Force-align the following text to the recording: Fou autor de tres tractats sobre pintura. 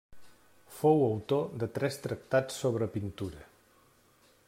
Fou 0.77 1.03
autor 1.09 1.45
de 1.65 1.69
tres 1.77 2.01
tractats 2.07 2.59
sobre 2.65 2.91
pintura. 2.97 3.49